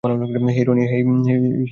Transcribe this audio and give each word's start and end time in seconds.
হেই, 0.49 0.63
Roni. 0.63 0.83